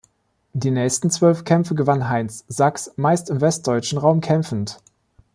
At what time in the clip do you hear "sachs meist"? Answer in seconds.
2.47-3.29